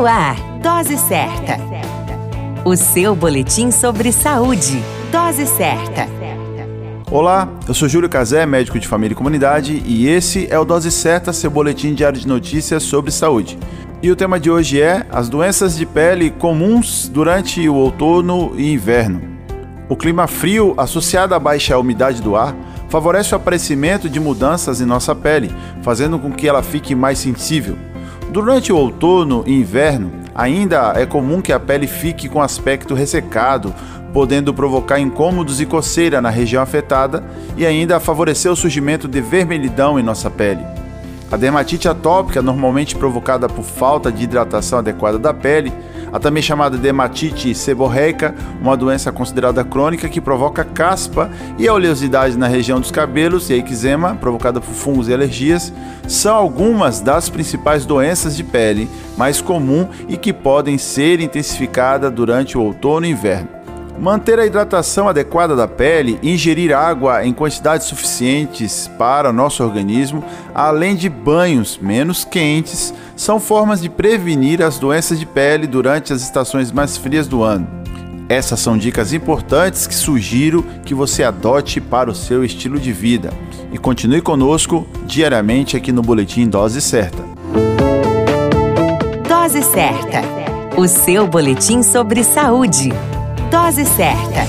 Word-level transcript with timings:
No 0.00 0.06
ar, 0.06 0.34
Dose 0.62 0.96
Certa. 0.96 1.58
O 2.64 2.74
seu 2.74 3.14
boletim 3.14 3.70
sobre 3.70 4.10
saúde. 4.12 4.82
Dose 5.12 5.44
Certa. 5.44 6.08
Olá, 7.10 7.46
eu 7.68 7.74
sou 7.74 7.86
Júlio 7.86 8.08
Cazé, 8.08 8.46
médico 8.46 8.78
de 8.78 8.88
família 8.88 9.12
e 9.12 9.14
comunidade, 9.14 9.82
e 9.84 10.08
esse 10.08 10.50
é 10.50 10.58
o 10.58 10.64
Dose 10.64 10.90
Certa, 10.90 11.34
seu 11.34 11.50
boletim 11.50 11.92
diário 11.92 12.18
de 12.18 12.26
notícias 12.26 12.82
sobre 12.82 13.10
saúde. 13.10 13.58
E 14.02 14.10
o 14.10 14.16
tema 14.16 14.40
de 14.40 14.50
hoje 14.50 14.80
é 14.80 15.04
as 15.12 15.28
doenças 15.28 15.76
de 15.76 15.84
pele 15.84 16.30
comuns 16.30 17.06
durante 17.06 17.68
o 17.68 17.74
outono 17.74 18.54
e 18.56 18.72
inverno. 18.72 19.20
O 19.86 19.96
clima 19.96 20.26
frio, 20.26 20.72
associado 20.78 21.34
à 21.34 21.38
baixa 21.38 21.76
umidade 21.76 22.22
do 22.22 22.36
ar, 22.36 22.56
favorece 22.88 23.34
o 23.34 23.36
aparecimento 23.36 24.08
de 24.08 24.18
mudanças 24.18 24.80
em 24.80 24.86
nossa 24.86 25.14
pele, 25.14 25.54
fazendo 25.82 26.18
com 26.18 26.32
que 26.32 26.48
ela 26.48 26.62
fique 26.62 26.94
mais 26.94 27.18
sensível. 27.18 27.76
Durante 28.30 28.72
o 28.72 28.76
outono 28.76 29.42
e 29.44 29.52
inverno, 29.52 30.12
ainda 30.32 30.92
é 30.94 31.04
comum 31.04 31.42
que 31.42 31.52
a 31.52 31.58
pele 31.58 31.88
fique 31.88 32.28
com 32.28 32.40
aspecto 32.40 32.94
ressecado, 32.94 33.74
podendo 34.12 34.54
provocar 34.54 35.00
incômodos 35.00 35.60
e 35.60 35.66
coceira 35.66 36.20
na 36.20 36.30
região 36.30 36.62
afetada 36.62 37.24
e 37.56 37.66
ainda 37.66 37.98
favorecer 37.98 38.50
o 38.50 38.56
surgimento 38.56 39.08
de 39.08 39.20
vermelhidão 39.20 39.98
em 39.98 40.02
nossa 40.04 40.30
pele. 40.30 40.64
A 41.28 41.36
dermatite 41.36 41.88
atópica, 41.88 42.40
normalmente 42.40 42.94
provocada 42.94 43.48
por 43.48 43.64
falta 43.64 44.12
de 44.12 44.22
hidratação 44.22 44.78
adequada 44.78 45.18
da 45.18 45.34
pele, 45.34 45.72
a 46.12 46.18
também 46.18 46.42
chamada 46.42 46.76
dermatite 46.76 47.54
seborreica, 47.54 48.34
uma 48.60 48.76
doença 48.76 49.12
considerada 49.12 49.64
crônica 49.64 50.08
que 50.08 50.20
provoca 50.20 50.64
caspa 50.64 51.30
e 51.58 51.68
oleosidade 51.68 52.36
na 52.36 52.48
região 52.48 52.80
dos 52.80 52.90
cabelos 52.90 53.50
e 53.50 53.54
eczema, 53.54 54.14
provocada 54.14 54.60
por 54.60 54.74
fungos 54.74 55.08
e 55.08 55.14
alergias, 55.14 55.72
são 56.08 56.34
algumas 56.34 57.00
das 57.00 57.28
principais 57.28 57.86
doenças 57.86 58.36
de 58.36 58.42
pele 58.42 58.88
mais 59.16 59.40
comum 59.40 59.88
e 60.08 60.16
que 60.16 60.32
podem 60.32 60.78
ser 60.78 61.20
intensificadas 61.20 62.12
durante 62.12 62.56
o 62.56 62.62
outono 62.62 63.06
e 63.06 63.10
inverno. 63.10 63.59
Manter 64.00 64.38
a 64.38 64.46
hidratação 64.46 65.10
adequada 65.10 65.54
da 65.54 65.68
pele 65.68 66.18
ingerir 66.22 66.74
água 66.74 67.22
em 67.26 67.34
quantidades 67.34 67.86
suficientes 67.86 68.90
para 68.98 69.28
o 69.28 69.32
nosso 69.32 69.62
organismo, 69.62 70.24
além 70.54 70.96
de 70.96 71.06
banhos 71.10 71.78
menos 71.78 72.24
quentes, 72.24 72.94
são 73.14 73.38
formas 73.38 73.82
de 73.82 73.90
prevenir 73.90 74.62
as 74.62 74.78
doenças 74.78 75.18
de 75.18 75.26
pele 75.26 75.66
durante 75.66 76.14
as 76.14 76.22
estações 76.22 76.72
mais 76.72 76.96
frias 76.96 77.28
do 77.28 77.42
ano. 77.42 77.68
Essas 78.26 78.60
são 78.60 78.78
dicas 78.78 79.12
importantes 79.12 79.86
que 79.86 79.94
sugiro 79.94 80.64
que 80.84 80.94
você 80.94 81.22
adote 81.22 81.78
para 81.78 82.10
o 82.10 82.14
seu 82.14 82.42
estilo 82.42 82.80
de 82.80 82.92
vida. 82.92 83.30
E 83.70 83.76
continue 83.76 84.22
conosco 84.22 84.86
diariamente 85.04 85.76
aqui 85.76 85.92
no 85.92 86.00
Boletim 86.00 86.48
Dose 86.48 86.80
Certa. 86.80 87.22
Dose 89.28 89.62
Certa 89.62 90.40
o 90.80 90.88
seu 90.88 91.26
boletim 91.26 91.82
sobre 91.82 92.24
saúde. 92.24 92.88
Dose 93.50 93.84
certa 93.84 94.46